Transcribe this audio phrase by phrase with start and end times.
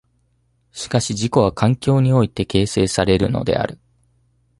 [0.71, 3.77] しかし自己は環境において形成されるのである。